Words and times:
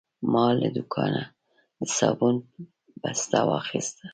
ما 0.31 0.45
له 0.59 0.67
دوکانه 0.75 1.23
د 1.77 1.81
صابون 1.97 2.35
بسته 3.01 3.39
واخیسته. 3.49 4.05